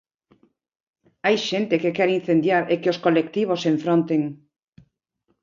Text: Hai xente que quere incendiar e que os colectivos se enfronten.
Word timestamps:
Hai 1.25 1.35
xente 1.49 1.75
que 1.81 1.95
quere 1.97 2.17
incendiar 2.19 2.63
e 2.73 2.75
que 2.81 2.91
os 2.93 3.01
colectivos 3.05 3.61
se 3.63 3.69
enfronten. 3.75 4.21